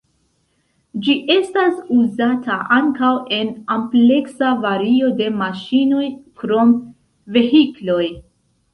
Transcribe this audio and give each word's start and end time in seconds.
Ĝi 1.07 1.15
estas 1.33 1.75
uzata 1.97 2.57
ankaŭ 2.79 3.13
en 3.41 3.53
ampleksa 3.77 4.51
vario 4.67 5.15
de 5.23 5.31
maŝinoj 5.45 6.11
krom 6.43 6.77
vehikloj. 7.39 8.05